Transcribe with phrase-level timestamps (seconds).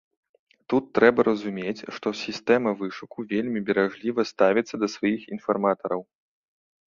[0.73, 6.01] Тут трэба разумець, што сістэма вышуку вельмі беражліва ставіцца да сваіх інфарматараў.